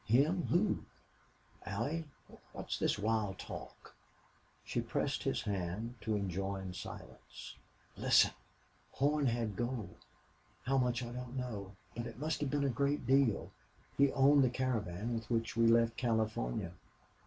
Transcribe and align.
"Him! 0.05 0.47
Who? 0.47 0.83
Allie, 1.63 2.05
what's 2.53 2.79
this 2.79 2.97
wild 2.97 3.37
talk?" 3.37 3.93
She 4.65 4.81
pressed 4.81 5.21
his 5.21 5.43
hand 5.43 5.93
to 6.01 6.15
enjoin 6.15 6.73
silence. 6.73 7.55
"Listen! 7.95 8.31
Horn 8.93 9.27
had 9.27 9.55
gold. 9.55 9.97
How 10.63 10.79
much 10.79 11.03
I 11.03 11.11
don't 11.11 11.37
know. 11.37 11.75
But 11.95 12.07
it 12.07 12.17
must 12.17 12.41
have 12.41 12.49
been 12.49 12.65
a 12.65 12.69
great 12.69 13.05
deal. 13.05 13.51
He 13.95 14.11
owned 14.13 14.43
the 14.43 14.49
caravan 14.49 15.13
with 15.13 15.29
which 15.29 15.55
we 15.55 15.67
left 15.67 15.97
California. 15.97 16.71